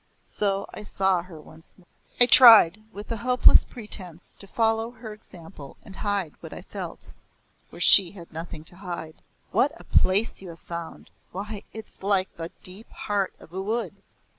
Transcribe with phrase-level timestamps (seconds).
[0.23, 1.85] So I saw her once more.
[2.19, 7.09] I tried, with a hopeless pretence, to follow her example and hide what I felt,
[7.69, 9.21] where she had nothing to hide.
[9.51, 11.11] "What a place you have found.
[11.31, 13.97] Why, it's like the deep heart of a wood!"